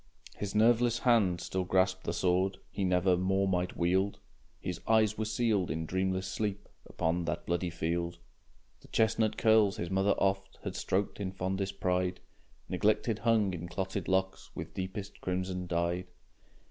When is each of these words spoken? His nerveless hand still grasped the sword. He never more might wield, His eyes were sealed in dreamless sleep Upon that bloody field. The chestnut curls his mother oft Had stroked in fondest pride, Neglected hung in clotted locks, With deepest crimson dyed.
His 0.35 0.55
nerveless 0.55 0.97
hand 0.97 1.39
still 1.41 1.63
grasped 1.63 2.05
the 2.05 2.11
sword. 2.11 2.57
He 2.71 2.83
never 2.83 3.15
more 3.15 3.47
might 3.47 3.77
wield, 3.77 4.17
His 4.59 4.81
eyes 4.87 5.15
were 5.15 5.25
sealed 5.25 5.69
in 5.69 5.85
dreamless 5.85 6.25
sleep 6.25 6.67
Upon 6.87 7.25
that 7.25 7.45
bloody 7.45 7.69
field. 7.69 8.17
The 8.79 8.87
chestnut 8.87 9.37
curls 9.37 9.77
his 9.77 9.91
mother 9.91 10.15
oft 10.17 10.57
Had 10.63 10.75
stroked 10.75 11.19
in 11.19 11.31
fondest 11.31 11.79
pride, 11.79 12.19
Neglected 12.67 13.19
hung 13.19 13.53
in 13.53 13.67
clotted 13.67 14.07
locks, 14.07 14.49
With 14.55 14.73
deepest 14.73 15.21
crimson 15.21 15.67
dyed. 15.67 16.07